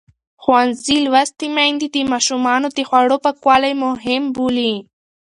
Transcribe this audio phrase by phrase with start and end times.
[0.43, 4.73] ښوونځې لوستې میندې د ماشومانو د خوړو پاکوالی مهم بولي.